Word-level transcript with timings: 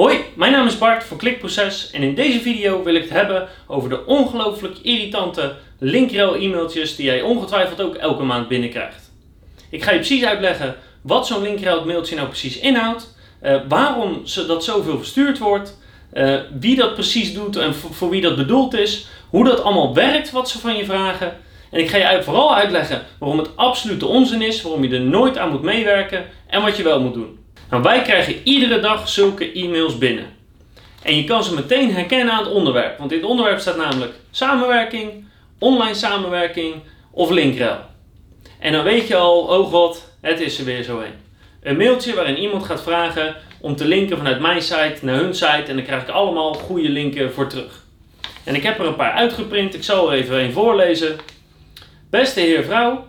Hoi, 0.00 0.24
mijn 0.34 0.52
naam 0.52 0.66
is 0.66 0.78
Bart 0.78 1.04
van 1.04 1.16
Klikproces 1.16 1.90
en 1.90 2.02
in 2.02 2.14
deze 2.14 2.40
video 2.40 2.82
wil 2.82 2.94
ik 2.94 3.02
het 3.02 3.10
hebben 3.10 3.48
over 3.66 3.88
de 3.88 4.06
ongelooflijk 4.06 4.78
irritante 4.82 5.56
linkrel 5.78 6.34
e-mailtjes 6.34 6.96
die 6.96 7.06
jij 7.06 7.22
ongetwijfeld 7.22 7.80
ook 7.80 7.94
elke 7.94 8.22
maand 8.22 8.48
binnenkrijgt. 8.48 9.12
Ik 9.70 9.82
ga 9.82 9.90
je 9.90 9.96
precies 9.96 10.24
uitleggen 10.24 10.76
wat 11.02 11.26
zo'n 11.26 11.42
linkrel 11.42 11.84
mailtje 11.84 12.16
nou 12.16 12.28
precies 12.28 12.58
inhoudt, 12.58 13.16
uh, 13.42 13.56
waarom 13.68 14.22
dat 14.46 14.64
zoveel 14.64 14.98
verstuurd 14.98 15.38
wordt, 15.38 15.78
uh, 16.12 16.40
wie 16.60 16.76
dat 16.76 16.94
precies 16.94 17.34
doet 17.34 17.56
en 17.56 17.74
voor 17.74 18.10
wie 18.10 18.20
dat 18.20 18.36
bedoeld 18.36 18.74
is, 18.74 19.06
hoe 19.28 19.44
dat 19.44 19.62
allemaal 19.62 19.94
werkt 19.94 20.30
wat 20.30 20.48
ze 20.48 20.58
van 20.58 20.76
je 20.76 20.84
vragen. 20.84 21.36
En 21.70 21.80
ik 21.80 21.90
ga 21.90 21.96
je 21.96 22.22
vooral 22.22 22.54
uitleggen 22.54 23.02
waarom 23.18 23.38
het 23.38 23.56
absolute 23.56 24.06
onzin 24.06 24.42
is, 24.42 24.62
waarom 24.62 24.84
je 24.84 24.94
er 24.94 25.00
nooit 25.00 25.38
aan 25.38 25.50
moet 25.50 25.62
meewerken 25.62 26.24
en 26.46 26.62
wat 26.62 26.76
je 26.76 26.82
wel 26.82 27.00
moet 27.00 27.14
doen. 27.14 27.39
Wij 27.70 28.02
krijgen 28.02 28.34
iedere 28.44 28.80
dag 28.80 29.08
zulke 29.08 29.52
e-mails 29.52 29.98
binnen. 29.98 30.26
En 31.02 31.16
je 31.16 31.24
kan 31.24 31.44
ze 31.44 31.54
meteen 31.54 31.94
herkennen 31.94 32.34
aan 32.34 32.44
het 32.44 32.52
onderwerp. 32.52 32.98
Want 32.98 33.12
in 33.12 33.18
het 33.18 33.26
onderwerp 33.26 33.58
staat 33.58 33.76
namelijk 33.76 34.14
samenwerking, 34.30 35.24
online 35.58 35.94
samenwerking 35.94 36.74
of 37.10 37.30
linkrel. 37.30 37.78
En 38.58 38.72
dan 38.72 38.84
weet 38.84 39.08
je 39.08 39.16
al, 39.16 39.38
oh 39.38 39.70
god, 39.70 40.12
het 40.20 40.40
is 40.40 40.58
er 40.58 40.64
weer 40.64 40.82
zo 40.82 41.00
een. 41.00 41.12
Een 41.62 41.76
mailtje 41.76 42.14
waarin 42.14 42.38
iemand 42.38 42.64
gaat 42.64 42.82
vragen 42.82 43.36
om 43.60 43.76
te 43.76 43.84
linken 43.84 44.16
vanuit 44.16 44.40
mijn 44.40 44.62
site 44.62 44.98
naar 45.00 45.16
hun 45.16 45.34
site. 45.34 45.64
En 45.66 45.76
dan 45.76 45.84
krijg 45.84 46.02
ik 46.02 46.08
allemaal 46.08 46.54
goede 46.54 46.88
linken 46.88 47.32
voor 47.32 47.46
terug. 47.46 47.84
En 48.44 48.54
ik 48.54 48.62
heb 48.62 48.78
er 48.78 48.86
een 48.86 48.96
paar 48.96 49.12
uitgeprint. 49.12 49.74
Ik 49.74 49.82
zal 49.82 50.12
er 50.12 50.18
even 50.18 50.38
een 50.38 50.52
voorlezen. 50.52 51.18
Beste 52.10 52.40
heer 52.40 52.64
vrouw, 52.64 53.06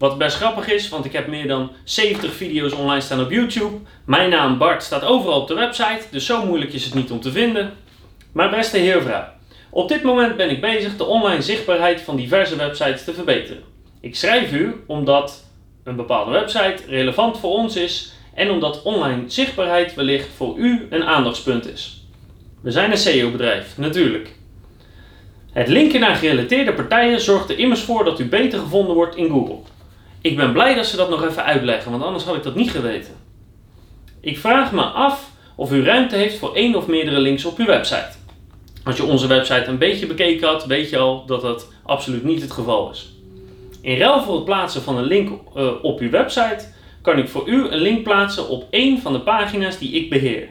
wat 0.00 0.18
best 0.18 0.36
grappig 0.36 0.68
is, 0.68 0.88
want 0.88 1.04
ik 1.04 1.12
heb 1.12 1.26
meer 1.26 1.48
dan 1.48 1.70
70 1.84 2.32
video's 2.32 2.72
online 2.72 3.00
staan 3.00 3.20
op 3.20 3.30
YouTube. 3.30 3.76
Mijn 4.04 4.30
naam 4.30 4.58
Bart 4.58 4.82
staat 4.82 5.04
overal 5.04 5.40
op 5.40 5.48
de 5.48 5.54
website, 5.54 6.02
dus 6.10 6.26
zo 6.26 6.44
moeilijk 6.44 6.72
is 6.72 6.84
het 6.84 6.94
niet 6.94 7.10
om 7.10 7.20
te 7.20 7.32
vinden. 7.32 7.72
Maar 8.32 8.50
beste 8.50 8.78
heer 8.78 9.02
vrouw, 9.02 9.24
op 9.70 9.88
dit 9.88 10.02
moment 10.02 10.36
ben 10.36 10.50
ik 10.50 10.60
bezig 10.60 10.96
de 10.96 11.04
online 11.04 11.42
zichtbaarheid 11.42 12.00
van 12.00 12.16
diverse 12.16 12.56
websites 12.56 13.04
te 13.04 13.14
verbeteren. 13.14 13.62
Ik 14.00 14.16
schrijf 14.16 14.52
u 14.52 14.84
omdat 14.86 15.44
een 15.84 15.96
bepaalde 15.96 16.30
website 16.30 16.82
relevant 16.86 17.38
voor 17.38 17.50
ons 17.50 17.76
is 17.76 18.12
en 18.34 18.50
omdat 18.50 18.82
online 18.82 19.22
zichtbaarheid 19.26 19.94
wellicht 19.94 20.28
voor 20.36 20.56
u 20.58 20.86
een 20.90 21.04
aandachtspunt 21.04 21.72
is. 21.72 22.04
We 22.62 22.70
zijn 22.70 22.90
een 22.90 22.98
SEO-bedrijf, 22.98 23.78
natuurlijk. 23.78 24.34
Het 25.52 25.68
linken 25.68 26.00
naar 26.00 26.14
gerelateerde 26.16 26.72
partijen 26.72 27.20
zorgt 27.20 27.50
er 27.50 27.58
immers 27.58 27.80
voor 27.80 28.04
dat 28.04 28.20
u 28.20 28.28
beter 28.28 28.58
gevonden 28.58 28.94
wordt 28.94 29.16
in 29.16 29.28
Google. 29.28 29.58
Ik 30.22 30.36
ben 30.36 30.52
blij 30.52 30.74
dat 30.74 30.86
ze 30.86 30.96
dat 30.96 31.10
nog 31.10 31.24
even 31.24 31.44
uitleggen, 31.44 31.90
want 31.90 32.02
anders 32.02 32.24
had 32.24 32.36
ik 32.36 32.42
dat 32.42 32.54
niet 32.54 32.70
geweten. 32.70 33.14
Ik 34.20 34.38
vraag 34.38 34.72
me 34.72 34.82
af 34.82 35.30
of 35.56 35.72
u 35.72 35.84
ruimte 35.84 36.16
heeft 36.16 36.38
voor 36.38 36.54
één 36.54 36.74
of 36.74 36.86
meerdere 36.86 37.20
links 37.20 37.44
op 37.44 37.58
uw 37.58 37.66
website. 37.66 38.10
Als 38.84 38.96
je 38.96 39.04
onze 39.04 39.26
website 39.26 39.64
een 39.64 39.78
beetje 39.78 40.06
bekeken 40.06 40.48
had, 40.48 40.66
weet 40.66 40.90
je 40.90 40.98
al 40.98 41.26
dat 41.26 41.40
dat 41.40 41.72
absoluut 41.82 42.24
niet 42.24 42.42
het 42.42 42.52
geval 42.52 42.90
is. 42.90 43.12
In 43.80 43.98
ruil 43.98 44.22
voor 44.22 44.34
het 44.34 44.44
plaatsen 44.44 44.82
van 44.82 44.96
een 44.96 45.04
link 45.04 45.28
uh, 45.56 45.70
op 45.82 46.00
uw 46.00 46.10
website 46.10 46.68
kan 47.02 47.18
ik 47.18 47.28
voor 47.28 47.48
u 47.48 47.68
een 47.68 47.78
link 47.78 48.02
plaatsen 48.02 48.48
op 48.48 48.66
één 48.70 49.00
van 49.00 49.12
de 49.12 49.20
pagina's 49.20 49.78
die 49.78 49.92
ik 49.92 50.10
beheer. 50.10 50.48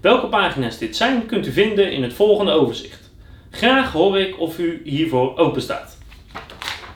Welke 0.00 0.26
pagina's 0.26 0.78
dit 0.78 0.96
zijn, 0.96 1.26
kunt 1.26 1.46
u 1.46 1.52
vinden 1.52 1.92
in 1.92 2.02
het 2.02 2.12
volgende 2.12 2.52
overzicht. 2.52 3.10
Graag 3.50 3.92
hoor 3.92 4.18
ik 4.18 4.40
of 4.40 4.58
u 4.58 4.80
hiervoor 4.84 5.36
open 5.36 5.62
staat. 5.62 5.98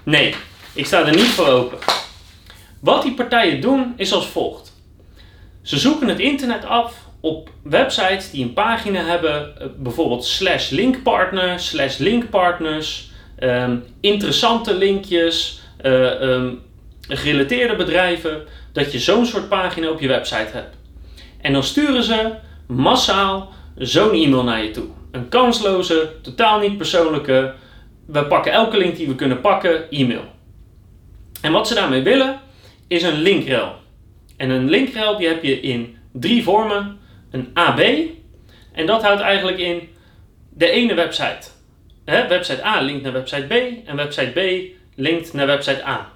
Nee, 0.02 0.34
ik 0.72 0.86
sta 0.86 1.06
er 1.06 1.14
niet 1.14 1.24
voor 1.24 1.46
open. 1.46 1.78
Wat 2.86 3.02
die 3.02 3.14
partijen 3.14 3.60
doen 3.60 3.92
is 3.96 4.12
als 4.12 4.26
volgt. 4.26 4.72
Ze 5.62 5.78
zoeken 5.78 6.08
het 6.08 6.18
internet 6.18 6.64
af 6.64 6.94
op 7.20 7.50
websites 7.62 8.30
die 8.30 8.44
een 8.44 8.52
pagina 8.52 9.00
hebben, 9.04 9.60
eh, 9.60 9.66
bijvoorbeeld 9.76 10.24
slash 10.24 10.70
linkpartner, 10.70 11.60
slash 11.60 11.98
linkpartners, 11.98 13.10
um, 13.38 13.84
interessante 14.00 14.74
linkjes, 14.74 15.60
uh, 15.82 16.20
um, 16.20 16.62
gerelateerde 17.08 17.76
bedrijven, 17.76 18.42
dat 18.72 18.92
je 18.92 18.98
zo'n 18.98 19.26
soort 19.26 19.48
pagina 19.48 19.88
op 19.88 20.00
je 20.00 20.08
website 20.08 20.50
hebt. 20.52 20.76
En 21.40 21.52
dan 21.52 21.62
sturen 21.62 22.02
ze 22.02 22.32
massaal 22.66 23.52
zo'n 23.76 24.12
e-mail 24.12 24.44
naar 24.44 24.62
je 24.62 24.70
toe. 24.70 24.86
Een 25.10 25.28
kansloze, 25.28 26.12
totaal 26.22 26.58
niet 26.58 26.76
persoonlijke, 26.76 27.54
we 28.06 28.24
pakken 28.24 28.52
elke 28.52 28.76
link 28.76 28.96
die 28.96 29.08
we 29.08 29.14
kunnen 29.14 29.40
pakken, 29.40 29.90
e-mail. 29.90 30.24
En 31.40 31.52
wat 31.52 31.68
ze 31.68 31.74
daarmee 31.74 32.02
willen, 32.02 32.44
is 32.88 33.02
een 33.02 33.20
linkrel. 33.22 33.74
En 34.36 34.50
een 34.50 34.70
linkrel 34.70 35.16
die 35.16 35.28
heb 35.28 35.42
je 35.42 35.60
in 35.60 35.96
drie 36.12 36.42
vormen. 36.42 36.98
Een 37.30 37.50
AB. 37.52 37.80
En 38.72 38.86
dat 38.86 39.02
houdt 39.02 39.20
eigenlijk 39.20 39.58
in 39.58 39.88
de 40.50 40.70
ene 40.70 40.94
website. 40.94 41.48
Website 42.04 42.66
A 42.66 42.80
linkt 42.80 43.02
naar 43.02 43.12
website 43.12 43.46
B. 43.46 43.52
En 43.88 43.96
website 43.96 44.30
B 44.30 44.40
linkt 44.94 45.32
naar 45.32 45.46
website 45.46 45.86
A. 45.86 46.12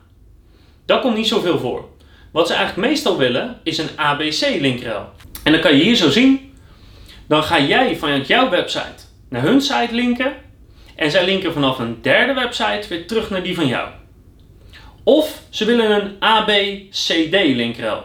Dat 0.86 1.00
komt 1.00 1.16
niet 1.16 1.28
zoveel 1.28 1.58
voor. 1.58 1.88
Wat 2.32 2.46
ze 2.46 2.54
eigenlijk 2.54 2.88
meestal 2.88 3.16
willen 3.16 3.60
is 3.62 3.78
een 3.78 3.88
ABC 3.96 4.40
linkrel. 4.40 5.08
En 5.44 5.52
dan 5.52 5.60
kan 5.60 5.76
je 5.76 5.82
hier 5.82 5.96
zo 5.96 6.10
zien. 6.10 6.54
Dan 7.28 7.42
ga 7.42 7.60
jij 7.60 7.96
vanuit 7.96 8.26
jouw 8.26 8.48
website 8.48 9.04
naar 9.28 9.42
hun 9.42 9.60
site 9.60 9.94
linken. 9.94 10.32
En 10.96 11.10
zij 11.10 11.24
linken 11.24 11.52
vanaf 11.52 11.78
een 11.78 12.02
derde 12.02 12.34
website 12.34 12.88
weer 12.88 13.06
terug 13.06 13.30
naar 13.30 13.42
die 13.42 13.54
van 13.54 13.66
jou. 13.66 13.88
Of 15.10 15.42
ze 15.48 15.64
willen 15.64 15.90
een 15.90 16.16
ABCD 16.18 17.32
linkrel. 17.32 18.02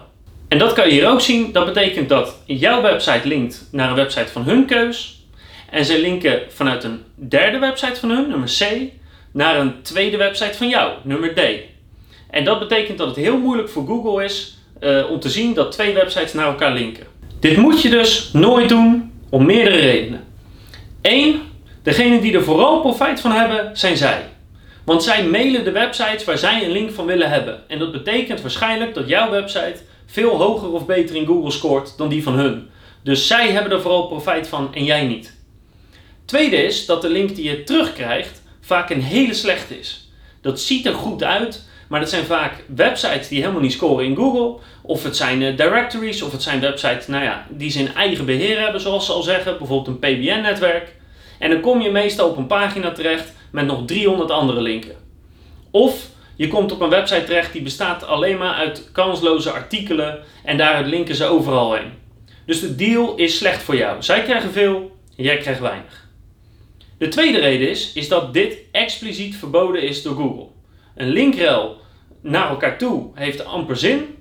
En 0.47 0.57
dat 0.57 0.73
kan 0.73 0.85
je 0.85 0.91
hier 0.91 1.09
ook 1.09 1.21
zien. 1.21 1.51
Dat 1.51 1.65
betekent 1.65 2.09
dat 2.09 2.35
jouw 2.45 2.81
website 2.81 3.27
linkt 3.27 3.67
naar 3.71 3.89
een 3.89 3.95
website 3.95 4.31
van 4.31 4.43
hun 4.43 4.65
keus. 4.65 5.25
En 5.69 5.85
ze 5.85 5.99
linken 5.99 6.41
vanuit 6.49 6.83
een 6.83 7.03
derde 7.15 7.59
website 7.59 7.99
van 7.99 8.09
hun, 8.09 8.29
nummer 8.29 8.49
C, 8.59 8.65
naar 9.31 9.59
een 9.59 9.81
tweede 9.81 10.17
website 10.17 10.57
van 10.57 10.69
jou, 10.69 10.91
nummer 11.03 11.33
D. 11.33 11.39
En 12.29 12.43
dat 12.43 12.59
betekent 12.59 12.97
dat 12.97 13.07
het 13.07 13.15
heel 13.15 13.37
moeilijk 13.37 13.69
voor 13.69 13.85
Google 13.85 14.23
is 14.23 14.57
uh, 14.81 15.09
om 15.09 15.19
te 15.19 15.29
zien 15.29 15.53
dat 15.53 15.71
twee 15.71 15.93
websites 15.93 16.33
naar 16.33 16.47
elkaar 16.47 16.73
linken. 16.73 17.07
Dit 17.39 17.57
moet 17.57 17.81
je 17.81 17.89
dus 17.89 18.29
nooit 18.33 18.69
doen 18.69 19.11
om 19.29 19.45
meerdere 19.45 19.77
redenen. 19.79 20.23
Eén, 21.01 21.41
degene 21.83 22.21
die 22.21 22.33
er 22.33 22.43
vooral 22.43 22.79
profijt 22.79 23.19
van 23.19 23.31
hebben, 23.31 23.77
zijn 23.77 23.97
zij. 23.97 24.33
Want 24.85 25.03
zij 25.03 25.25
mailen 25.25 25.63
de 25.63 25.71
websites 25.71 26.23
waar 26.23 26.37
zij 26.37 26.63
een 26.63 26.71
link 26.71 26.91
van 26.91 27.05
willen 27.05 27.29
hebben. 27.29 27.63
En 27.67 27.79
dat 27.79 27.91
betekent 27.91 28.41
waarschijnlijk 28.41 28.93
dat 28.93 29.07
jouw 29.07 29.29
website 29.29 29.77
veel 30.05 30.37
hoger 30.37 30.71
of 30.71 30.85
beter 30.85 31.15
in 31.15 31.25
Google 31.25 31.51
scoort 31.51 31.97
dan 31.97 32.09
die 32.09 32.23
van 32.23 32.33
hun. 32.33 32.69
Dus 33.03 33.27
zij 33.27 33.51
hebben 33.51 33.71
er 33.71 33.81
vooral 33.81 34.07
profijt 34.07 34.47
van 34.47 34.73
en 34.73 34.83
jij 34.83 35.07
niet. 35.07 35.35
Tweede 36.25 36.55
is 36.55 36.85
dat 36.85 37.01
de 37.01 37.09
link 37.09 37.35
die 37.35 37.49
je 37.49 37.63
terugkrijgt 37.63 38.41
vaak 38.61 38.89
een 38.89 39.01
hele 39.01 39.33
slechte 39.33 39.79
is. 39.79 40.09
Dat 40.41 40.59
ziet 40.59 40.85
er 40.85 40.93
goed 40.93 41.23
uit, 41.23 41.67
maar 41.87 41.99
dat 41.99 42.09
zijn 42.09 42.25
vaak 42.25 42.63
websites 42.75 43.27
die 43.27 43.39
helemaal 43.39 43.61
niet 43.61 43.71
scoren 43.71 44.05
in 44.05 44.15
Google. 44.15 44.63
Of 44.81 45.03
het 45.03 45.15
zijn 45.15 45.41
eh, 45.41 45.57
directories, 45.57 46.21
of 46.21 46.31
het 46.31 46.43
zijn 46.43 46.59
websites 46.59 47.07
nou 47.07 47.23
ja, 47.23 47.47
die 47.49 47.69
ze 47.71 47.79
in 47.79 47.93
eigen 47.93 48.25
beheer 48.25 48.59
hebben, 48.59 48.81
zoals 48.81 49.05
ze 49.05 49.11
al 49.11 49.23
zeggen. 49.23 49.57
Bijvoorbeeld 49.57 49.87
een 49.87 49.99
PBN-netwerk. 49.99 50.95
En 51.39 51.49
dan 51.49 51.59
kom 51.59 51.81
je 51.81 51.91
meestal 51.91 52.29
op 52.29 52.37
een 52.37 52.47
pagina 52.47 52.91
terecht 52.91 53.33
met 53.55 53.65
nog 53.65 53.85
300 53.85 54.31
andere 54.31 54.61
linken. 54.61 54.95
Of 55.71 56.09
je 56.35 56.47
komt 56.47 56.71
op 56.71 56.81
een 56.81 56.89
website 56.89 57.23
terecht 57.23 57.53
die 57.53 57.61
bestaat 57.61 58.05
alleen 58.05 58.37
maar 58.37 58.53
uit 58.53 58.89
kansloze 58.91 59.51
artikelen 59.51 60.19
en 60.43 60.57
daaruit 60.57 60.87
linken 60.87 61.15
ze 61.15 61.25
overal 61.25 61.73
heen. 61.73 61.91
Dus 62.45 62.59
de 62.59 62.75
deal 62.75 63.15
is 63.15 63.37
slecht 63.37 63.63
voor 63.63 63.75
jou. 63.75 64.03
Zij 64.03 64.23
krijgen 64.23 64.51
veel, 64.51 64.97
jij 65.15 65.37
krijgt 65.37 65.59
weinig. 65.59 66.07
De 66.97 67.07
tweede 67.07 67.39
reden 67.39 67.69
is, 67.69 67.93
is 67.93 68.07
dat 68.07 68.33
dit 68.33 68.57
expliciet 68.71 69.35
verboden 69.35 69.81
is 69.81 70.01
door 70.01 70.15
Google. 70.15 70.47
Een 70.95 71.09
linkrel 71.09 71.77
naar 72.21 72.49
elkaar 72.49 72.77
toe 72.77 73.11
heeft 73.13 73.45
amper 73.45 73.77
zin. 73.77 74.15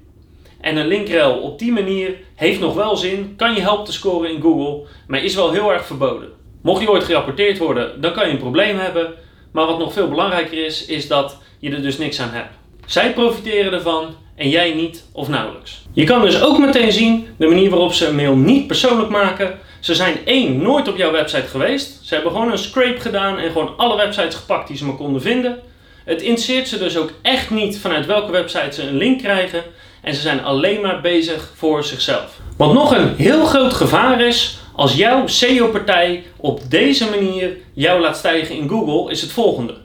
En 0.60 0.76
een 0.76 0.86
linkrel 0.86 1.38
op 1.38 1.58
die 1.58 1.72
manier 1.72 2.16
heeft 2.34 2.60
nog 2.60 2.74
wel 2.74 2.96
zin, 2.96 3.34
kan 3.36 3.54
je 3.54 3.60
helpen 3.60 3.84
te 3.84 3.92
scoren 3.92 4.30
in 4.30 4.40
Google, 4.40 4.86
maar 5.06 5.24
is 5.24 5.34
wel 5.34 5.52
heel 5.52 5.72
erg 5.72 5.86
verboden. 5.86 6.28
Mocht 6.62 6.80
je 6.82 6.90
ooit 6.90 7.04
gerapporteerd 7.04 7.58
worden, 7.58 8.00
dan 8.00 8.12
kan 8.12 8.26
je 8.26 8.32
een 8.32 8.38
probleem 8.38 8.78
hebben. 8.78 9.14
Maar 9.54 9.66
wat 9.66 9.78
nog 9.78 9.92
veel 9.92 10.08
belangrijker 10.08 10.64
is, 10.64 10.84
is 10.84 11.08
dat 11.08 11.36
je 11.58 11.70
er 11.70 11.82
dus 11.82 11.98
niks 11.98 12.20
aan 12.20 12.30
hebt. 12.30 12.54
Zij 12.86 13.12
profiteren 13.12 13.72
ervan 13.72 14.14
en 14.36 14.48
jij 14.48 14.74
niet 14.74 15.04
of 15.12 15.28
nauwelijks. 15.28 15.82
Je 15.92 16.04
kan 16.04 16.20
dus 16.20 16.42
ook 16.42 16.58
meteen 16.58 16.92
zien 16.92 17.28
de 17.36 17.46
manier 17.46 17.70
waarop 17.70 17.92
ze 17.92 18.06
een 18.06 18.14
mail 18.14 18.36
niet 18.36 18.66
persoonlijk 18.66 19.08
maken. 19.08 19.58
Ze 19.80 19.94
zijn 19.94 20.16
één, 20.24 20.62
nooit 20.62 20.88
op 20.88 20.96
jouw 20.96 21.12
website 21.12 21.46
geweest. 21.46 21.98
Ze 22.02 22.14
hebben 22.14 22.32
gewoon 22.32 22.50
een 22.50 22.58
scrape 22.58 23.00
gedaan 23.00 23.38
en 23.38 23.50
gewoon 23.50 23.76
alle 23.76 23.96
websites 23.96 24.34
gepakt 24.34 24.68
die 24.68 24.76
ze 24.76 24.84
maar 24.84 24.96
konden 24.96 25.22
vinden. 25.22 25.58
Het 26.04 26.22
interesseert 26.22 26.68
ze 26.68 26.78
dus 26.78 26.96
ook 26.96 27.10
echt 27.22 27.50
niet 27.50 27.78
vanuit 27.78 28.06
welke 28.06 28.32
website 28.32 28.72
ze 28.72 28.82
een 28.82 28.96
link 28.96 29.18
krijgen. 29.18 29.62
En 30.02 30.14
ze 30.14 30.20
zijn 30.20 30.44
alleen 30.44 30.80
maar 30.80 31.00
bezig 31.00 31.52
voor 31.54 31.84
zichzelf. 31.84 32.38
Wat 32.56 32.72
nog 32.72 32.96
een 32.96 33.14
heel 33.16 33.44
groot 33.44 33.72
gevaar 33.72 34.20
is 34.20 34.58
als 34.76 34.94
jouw 34.94 35.26
SEO-partij 35.26 36.24
op 36.36 36.60
deze 36.68 37.10
manier 37.10 37.56
jou 37.72 38.00
laat 38.00 38.16
stijgen 38.16 38.56
in 38.56 38.68
Google, 38.68 39.10
is 39.10 39.20
het 39.20 39.32
volgende. 39.32 39.76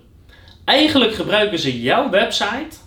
Eigenlijk 0.66 1.14
gebruiken 1.16 1.60
ze 1.60 1.82
jouw 1.82 2.10
website 2.10 2.78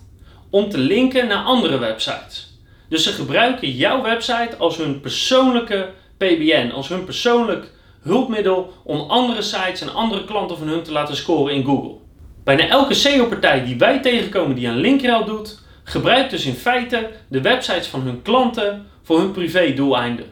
om 0.51 0.69
te 0.69 0.79
linken 0.79 1.27
naar 1.27 1.45
andere 1.45 1.79
websites. 1.79 2.59
Dus 2.89 3.03
ze 3.03 3.13
gebruiken 3.13 3.71
jouw 3.71 4.03
website 4.03 4.57
als 4.59 4.77
hun 4.77 5.01
persoonlijke 5.01 5.91
PBN 6.17 6.71
als 6.75 6.89
hun 6.89 7.05
persoonlijk 7.05 7.71
hulpmiddel 8.03 8.73
om 8.85 9.01
andere 9.01 9.43
sites 9.43 9.81
en 9.81 9.95
andere 9.95 10.25
klanten 10.25 10.59
van 10.59 10.69
hun 10.69 10.83
te 10.83 10.93
laten 10.93 11.17
scoren 11.17 11.55
in 11.55 11.65
Google. 11.65 11.97
Bijna 12.45 12.69
elke 12.69 12.95
SEO-partij 12.95 13.65
die 13.65 13.79
wij 13.79 14.01
tegenkomen 14.01 14.57
die 14.57 14.69
aan 14.69 14.77
linkrel 14.77 15.25
doet, 15.25 15.59
gebruikt 15.85 16.31
dus 16.31 16.45
in 16.45 16.55
feite 16.55 17.11
de 17.29 17.41
websites 17.41 17.87
van 17.87 18.01
hun 18.01 18.23
klanten 18.23 18.87
voor 19.03 19.19
hun 19.19 19.33
privé-doeleinden. 19.33 20.32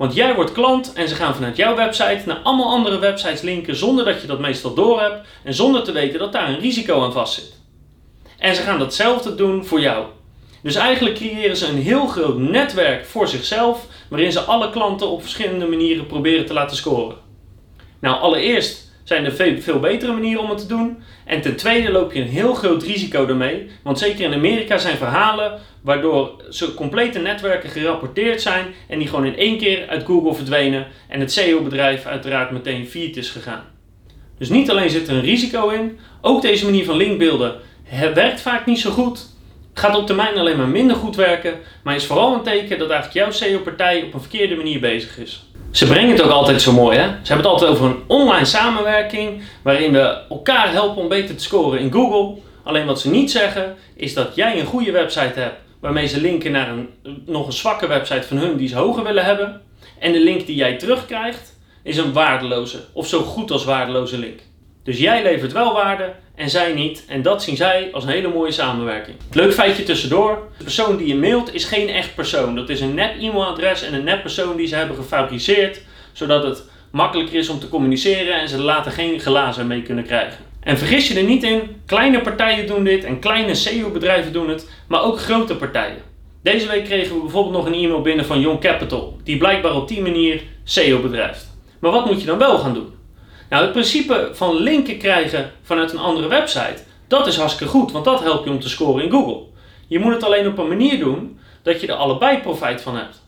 Want 0.00 0.14
jij 0.14 0.34
wordt 0.34 0.52
klant 0.52 0.92
en 0.92 1.08
ze 1.08 1.14
gaan 1.14 1.34
vanuit 1.34 1.56
jouw 1.56 1.76
website 1.76 2.22
naar 2.26 2.36
allemaal 2.36 2.70
andere 2.70 2.98
websites 2.98 3.40
linken 3.40 3.76
zonder 3.76 4.04
dat 4.04 4.20
je 4.20 4.26
dat 4.26 4.38
meestal 4.38 4.74
doorhebt 4.74 5.28
en 5.42 5.54
zonder 5.54 5.82
te 5.82 5.92
weten 5.92 6.18
dat 6.18 6.32
daar 6.32 6.48
een 6.48 6.60
risico 6.60 7.02
aan 7.02 7.12
vastzit. 7.12 7.52
En 8.38 8.54
ze 8.54 8.62
gaan 8.62 8.78
datzelfde 8.78 9.34
doen 9.34 9.64
voor 9.64 9.80
jou. 9.80 10.06
Dus 10.62 10.74
eigenlijk 10.74 11.14
creëren 11.14 11.56
ze 11.56 11.66
een 11.66 11.82
heel 11.82 12.06
groot 12.06 12.38
netwerk 12.38 13.06
voor 13.06 13.28
zichzelf 13.28 13.86
waarin 14.08 14.32
ze 14.32 14.40
alle 14.40 14.70
klanten 14.70 15.10
op 15.10 15.20
verschillende 15.20 15.66
manieren 15.66 16.06
proberen 16.06 16.46
te 16.46 16.52
laten 16.52 16.76
scoren. 16.76 17.16
Nou, 18.00 18.20
allereerst 18.20 18.89
zijn 19.04 19.24
er 19.24 19.32
veel, 19.32 19.60
veel 19.60 19.80
betere 19.80 20.12
manieren 20.12 20.42
om 20.42 20.50
het 20.50 20.58
te 20.58 20.66
doen. 20.66 21.02
En 21.24 21.40
ten 21.40 21.56
tweede 21.56 21.90
loop 21.90 22.12
je 22.12 22.20
een 22.20 22.28
heel 22.28 22.54
groot 22.54 22.82
risico 22.82 23.26
daarmee. 23.26 23.70
Want 23.82 23.98
zeker 23.98 24.24
in 24.24 24.34
Amerika 24.34 24.78
zijn 24.78 24.96
verhalen 24.96 25.58
waardoor 25.82 26.42
ze 26.50 26.74
complete 26.74 27.18
netwerken 27.18 27.70
gerapporteerd 27.70 28.42
zijn 28.42 28.66
en 28.88 28.98
die 28.98 29.08
gewoon 29.08 29.26
in 29.26 29.36
één 29.36 29.58
keer 29.58 29.88
uit 29.88 30.04
Google 30.04 30.34
verdwenen 30.34 30.86
en 31.08 31.20
het 31.20 31.32
SEO-bedrijf 31.32 32.06
uiteraard 32.06 32.50
meteen 32.50 32.86
failliet 32.86 33.16
is 33.16 33.30
gegaan. 33.30 33.64
Dus 34.38 34.48
niet 34.48 34.70
alleen 34.70 34.90
zit 34.90 35.08
er 35.08 35.14
een 35.14 35.20
risico 35.20 35.68
in, 35.68 35.98
ook 36.20 36.42
deze 36.42 36.64
manier 36.64 36.84
van 36.84 36.96
linkbeelden 36.96 37.54
werkt 38.14 38.40
vaak 38.40 38.66
niet 38.66 38.78
zo 38.78 38.90
goed. 38.90 39.26
Gaat 39.74 39.96
op 39.96 40.06
termijn 40.06 40.38
alleen 40.38 40.56
maar 40.56 40.68
minder 40.68 40.96
goed 40.96 41.16
werken, 41.16 41.58
maar 41.84 41.94
is 41.94 42.06
vooral 42.06 42.34
een 42.34 42.42
teken 42.42 42.78
dat 42.78 42.90
eigenlijk 42.90 43.12
jouw 43.12 43.30
SEO-partij 43.30 44.02
op 44.02 44.14
een 44.14 44.20
verkeerde 44.20 44.56
manier 44.56 44.80
bezig 44.80 45.18
is. 45.18 45.49
Ze 45.70 45.86
brengen 45.86 46.10
het 46.10 46.22
ook 46.22 46.30
altijd 46.30 46.62
zo 46.62 46.72
mooi, 46.72 46.98
hè? 46.98 47.04
Ze 47.04 47.32
hebben 47.32 47.36
het 47.36 47.46
altijd 47.46 47.70
over 47.70 47.86
een 47.86 48.02
online 48.06 48.44
samenwerking 48.44 49.42
waarin 49.62 49.92
we 49.92 50.22
elkaar 50.28 50.72
helpen 50.72 51.02
om 51.02 51.08
beter 51.08 51.36
te 51.36 51.42
scoren 51.42 51.80
in 51.80 51.92
Google. 51.92 52.42
Alleen 52.64 52.86
wat 52.86 53.00
ze 53.00 53.10
niet 53.10 53.30
zeggen 53.30 53.76
is 53.96 54.14
dat 54.14 54.34
jij 54.34 54.60
een 54.60 54.66
goede 54.66 54.90
website 54.90 55.40
hebt 55.40 55.60
waarmee 55.80 56.06
ze 56.06 56.20
linken 56.20 56.52
naar 56.52 56.68
een 56.68 56.88
nog 57.26 57.46
een 57.46 57.52
zwakke 57.52 57.86
website 57.86 58.22
van 58.22 58.36
hun 58.36 58.56
die 58.56 58.68
ze 58.68 58.76
hoger 58.76 59.04
willen 59.04 59.24
hebben. 59.24 59.60
En 59.98 60.12
de 60.12 60.20
link 60.20 60.46
die 60.46 60.56
jij 60.56 60.76
terugkrijgt 60.76 61.58
is 61.82 61.96
een 61.96 62.12
waardeloze 62.12 62.84
of 62.92 63.06
zo 63.06 63.20
goed 63.20 63.50
als 63.50 63.64
waardeloze 63.64 64.18
link. 64.18 64.40
Dus 64.82 64.98
jij 64.98 65.22
levert 65.22 65.52
wel 65.52 65.72
waarde 65.72 66.12
en 66.34 66.50
zij 66.50 66.72
niet. 66.72 67.04
En 67.08 67.22
dat 67.22 67.42
zien 67.42 67.56
zij 67.56 67.88
als 67.92 68.04
een 68.04 68.10
hele 68.10 68.28
mooie 68.28 68.52
samenwerking. 68.52 69.16
Leuk 69.32 69.52
feitje 69.52 69.82
tussendoor. 69.82 70.48
De 70.58 70.64
persoon 70.64 70.96
die 70.96 71.06
je 71.06 71.16
mailt 71.16 71.54
is 71.54 71.64
geen 71.64 71.88
echt 71.88 72.14
persoon. 72.14 72.54
Dat 72.54 72.68
is 72.68 72.80
een 72.80 72.94
nep 72.94 73.14
e-mailadres 73.20 73.82
en 73.82 73.94
een 73.94 74.04
nep 74.04 74.20
persoon 74.20 74.56
die 74.56 74.66
ze 74.66 74.74
hebben 74.74 74.96
gefabriceerd. 74.96 75.80
Zodat 76.12 76.42
het 76.42 76.64
makkelijker 76.90 77.38
is 77.38 77.48
om 77.48 77.58
te 77.58 77.68
communiceren 77.68 78.40
en 78.40 78.48
ze 78.48 78.56
er 78.56 78.62
later 78.62 78.92
geen 78.92 79.20
glazen 79.20 79.66
mee 79.66 79.82
kunnen 79.82 80.04
krijgen. 80.04 80.38
En 80.60 80.78
vergis 80.78 81.08
je 81.08 81.18
er 81.18 81.24
niet 81.24 81.42
in, 81.42 81.62
kleine 81.86 82.20
partijen 82.20 82.66
doen 82.66 82.84
dit 82.84 83.04
en 83.04 83.18
kleine 83.18 83.54
SEO-bedrijven 83.54 84.32
doen 84.32 84.48
het, 84.48 84.70
maar 84.88 85.02
ook 85.02 85.20
grote 85.20 85.56
partijen. 85.56 86.02
Deze 86.42 86.68
week 86.68 86.84
kregen 86.84 87.14
we 87.14 87.20
bijvoorbeeld 87.20 87.54
nog 87.54 87.66
een 87.66 87.74
e-mail 87.74 88.00
binnen 88.00 88.24
van 88.24 88.40
Young 88.40 88.60
Capital, 88.60 89.16
die 89.24 89.36
blijkbaar 89.36 89.74
op 89.74 89.88
die 89.88 90.02
manier 90.02 90.42
SEO 90.64 91.00
bedrijft. 91.00 91.56
Maar 91.78 91.90
wat 91.90 92.06
moet 92.06 92.20
je 92.20 92.26
dan 92.26 92.38
wel 92.38 92.58
gaan 92.58 92.74
doen? 92.74 92.99
Nou, 93.50 93.62
het 93.62 93.72
principe 93.72 94.30
van 94.32 94.56
linken 94.56 94.98
krijgen 94.98 95.52
vanuit 95.62 95.92
een 95.92 95.98
andere 95.98 96.28
website, 96.28 96.82
dat 97.08 97.26
is 97.26 97.36
hartstikke 97.36 97.72
goed, 97.72 97.92
want 97.92 98.04
dat 98.04 98.20
helpt 98.20 98.44
je 98.44 98.50
om 98.50 98.60
te 98.60 98.68
scoren 98.68 99.04
in 99.04 99.10
Google. 99.10 99.42
Je 99.86 99.98
moet 99.98 100.12
het 100.12 100.24
alleen 100.24 100.46
op 100.46 100.58
een 100.58 100.68
manier 100.68 100.98
doen 100.98 101.38
dat 101.62 101.80
je 101.80 101.86
er 101.86 101.94
allebei 101.94 102.38
profijt 102.38 102.80
van 102.80 102.96
hebt. 102.96 103.22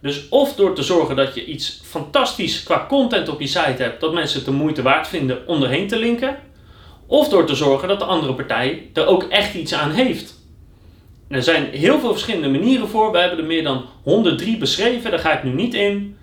Dus 0.00 0.28
of 0.28 0.54
door 0.54 0.74
te 0.74 0.82
zorgen 0.82 1.16
dat 1.16 1.34
je 1.34 1.44
iets 1.44 1.80
fantastisch 1.84 2.62
qua 2.62 2.86
content 2.88 3.28
op 3.28 3.40
je 3.40 3.46
site 3.46 3.82
hebt, 3.82 4.00
dat 4.00 4.12
mensen 4.12 4.36
het 4.36 4.46
de 4.46 4.52
moeite 4.52 4.82
waard 4.82 5.08
vinden 5.08 5.46
om 5.46 5.62
erheen 5.62 5.88
te 5.88 5.98
linken. 5.98 6.36
Of 7.06 7.28
door 7.28 7.46
te 7.46 7.54
zorgen 7.54 7.88
dat 7.88 7.98
de 7.98 8.04
andere 8.04 8.34
partij 8.34 8.90
er 8.92 9.06
ook 9.06 9.22
echt 9.22 9.54
iets 9.54 9.74
aan 9.74 9.90
heeft. 9.90 10.34
er 11.28 11.42
zijn 11.42 11.70
heel 11.70 12.00
veel 12.00 12.12
verschillende 12.12 12.58
manieren 12.58 12.88
voor. 12.88 13.12
We 13.12 13.18
hebben 13.18 13.38
er 13.38 13.44
meer 13.44 13.62
dan 13.62 13.84
103 14.02 14.56
beschreven, 14.56 15.10
daar 15.10 15.20
ga 15.20 15.36
ik 15.36 15.44
nu 15.44 15.50
niet 15.50 15.74
in. 15.74 16.16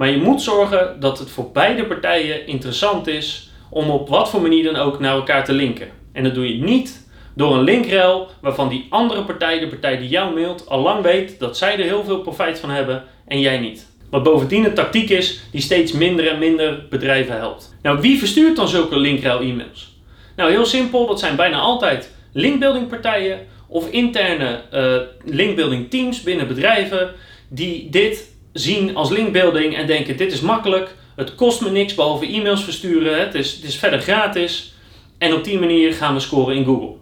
Maar 0.00 0.10
je 0.10 0.16
moet 0.16 0.42
zorgen 0.42 1.00
dat 1.00 1.18
het 1.18 1.30
voor 1.30 1.50
beide 1.52 1.84
partijen 1.84 2.46
interessant 2.46 3.06
is 3.06 3.50
om 3.70 3.90
op 3.90 4.08
wat 4.08 4.30
voor 4.30 4.40
manier 4.40 4.64
dan 4.64 4.76
ook 4.76 4.98
naar 4.98 5.14
elkaar 5.14 5.44
te 5.44 5.52
linken. 5.52 5.88
En 6.12 6.24
dat 6.24 6.34
doe 6.34 6.56
je 6.56 6.62
niet 6.62 7.08
door 7.34 7.54
een 7.54 7.62
linkrel 7.62 8.28
waarvan 8.40 8.68
die 8.68 8.86
andere 8.90 9.24
partij, 9.24 9.58
de 9.58 9.66
partij 9.66 9.98
die 9.98 10.08
jou 10.08 10.34
mailt, 10.34 10.68
al 10.68 10.80
lang 10.80 11.02
weet 11.02 11.38
dat 11.38 11.56
zij 11.56 11.72
er 11.72 11.84
heel 11.84 12.04
veel 12.04 12.20
profijt 12.20 12.58
van 12.58 12.70
hebben 12.70 13.04
en 13.26 13.40
jij 13.40 13.58
niet. 13.58 13.86
Wat 14.10 14.22
bovendien 14.22 14.64
een 14.64 14.74
tactiek 14.74 15.10
is 15.10 15.40
die 15.52 15.60
steeds 15.60 15.92
minder 15.92 16.28
en 16.28 16.38
minder 16.38 16.86
bedrijven 16.90 17.36
helpt. 17.36 17.76
Nou, 17.82 18.00
wie 18.00 18.18
verstuurt 18.18 18.56
dan 18.56 18.68
zulke 18.68 18.98
linkrel 18.98 19.40
e-mails? 19.40 19.96
Nou, 20.36 20.50
heel 20.50 20.66
simpel, 20.66 21.06
dat 21.06 21.20
zijn 21.20 21.36
bijna 21.36 21.58
altijd 21.58 22.14
linkbuilding 22.32 22.88
partijen 22.88 23.38
of 23.68 23.90
interne 23.90 24.60
uh, 24.74 24.96
linkbuilding 25.24 25.90
teams 25.90 26.22
binnen 26.22 26.48
bedrijven 26.48 27.10
die 27.48 27.90
dit 27.90 28.29
zien 28.52 28.96
als 28.96 29.10
linkbuilding 29.10 29.76
en 29.76 29.86
denken 29.86 30.16
dit 30.16 30.32
is 30.32 30.40
makkelijk, 30.40 30.94
het 31.16 31.34
kost 31.34 31.60
me 31.60 31.70
niks 31.70 31.94
behalve 31.94 32.26
e-mails 32.26 32.64
versturen, 32.64 33.20
het 33.20 33.34
is, 33.34 33.52
het 33.52 33.64
is 33.64 33.76
verder 33.76 34.00
gratis 34.00 34.74
en 35.18 35.34
op 35.34 35.44
die 35.44 35.58
manier 35.58 35.92
gaan 35.92 36.14
we 36.14 36.20
scoren 36.20 36.56
in 36.56 36.64
Google. 36.64 36.94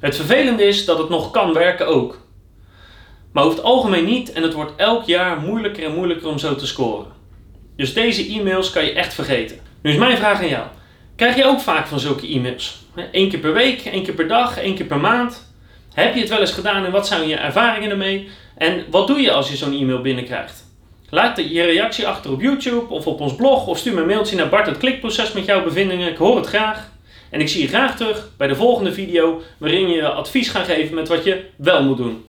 Het 0.00 0.16
vervelende 0.16 0.64
is 0.64 0.84
dat 0.84 0.98
het 0.98 1.08
nog 1.08 1.30
kan 1.30 1.52
werken 1.52 1.86
ook. 1.86 2.24
Maar 3.32 3.44
over 3.44 3.56
het 3.56 3.66
algemeen 3.66 4.04
niet 4.04 4.32
en 4.32 4.42
het 4.42 4.52
wordt 4.52 4.72
elk 4.76 5.04
jaar 5.04 5.40
moeilijker 5.40 5.84
en 5.84 5.94
moeilijker 5.94 6.28
om 6.28 6.38
zo 6.38 6.54
te 6.54 6.66
scoren. 6.66 7.06
Dus 7.76 7.94
deze 7.94 8.26
e-mails 8.26 8.70
kan 8.70 8.84
je 8.84 8.92
echt 8.92 9.14
vergeten. 9.14 9.58
Nu 9.82 9.90
is 9.90 9.96
mijn 9.96 10.16
vraag 10.16 10.40
aan 10.40 10.48
jou. 10.48 10.66
Krijg 11.16 11.36
je 11.36 11.44
ook 11.44 11.60
vaak 11.60 11.86
van 11.86 12.00
zulke 12.00 12.28
e-mails? 12.28 12.84
Eén 13.12 13.28
keer 13.28 13.38
per 13.38 13.52
week, 13.52 13.84
één 13.84 14.02
keer 14.02 14.14
per 14.14 14.28
dag, 14.28 14.58
één 14.58 14.74
keer 14.74 14.86
per 14.86 15.00
maand? 15.00 15.54
Heb 15.94 16.14
je 16.14 16.20
het 16.20 16.28
wel 16.28 16.40
eens 16.40 16.52
gedaan 16.52 16.84
en 16.84 16.92
wat 16.92 17.06
zijn 17.06 17.28
je 17.28 17.36
ervaringen 17.36 17.90
ermee? 17.90 18.28
En 18.56 18.84
wat 18.90 19.06
doe 19.06 19.20
je 19.20 19.32
als 19.32 19.50
je 19.50 19.56
zo'n 19.56 19.78
e-mail 19.80 20.00
binnenkrijgt? 20.00 20.65
Laat 21.16 21.36
je 21.36 21.62
reactie 21.62 22.06
achter 22.06 22.32
op 22.32 22.40
YouTube 22.40 22.94
of 22.94 23.06
op 23.06 23.20
ons 23.20 23.34
blog 23.34 23.66
of 23.66 23.78
stuur 23.78 23.94
me 23.94 24.00
een 24.00 24.06
mailtje 24.06 24.36
naar 24.36 24.48
Bart 24.48 24.66
het 24.66 24.78
klikproces 24.78 25.32
met 25.32 25.44
jouw 25.44 25.64
bevindingen. 25.64 26.10
Ik 26.10 26.16
hoor 26.16 26.36
het 26.36 26.46
graag. 26.46 26.90
En 27.30 27.40
ik 27.40 27.48
zie 27.48 27.62
je 27.62 27.68
graag 27.68 27.96
terug 27.96 28.30
bij 28.36 28.46
de 28.46 28.54
volgende 28.54 28.92
video 28.92 29.42
waarin 29.58 29.88
je 29.88 30.08
advies 30.08 30.48
gaat 30.48 30.66
geven 30.66 30.94
met 30.94 31.08
wat 31.08 31.24
je 31.24 31.44
wel 31.56 31.82
moet 31.82 31.96
doen. 31.96 32.24